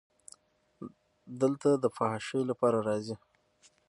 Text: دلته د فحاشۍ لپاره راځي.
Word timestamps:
دلته 1.41 1.69
د 1.83 1.85
فحاشۍ 1.95 2.41
لپاره 2.49 2.77
راځي. 2.87 3.15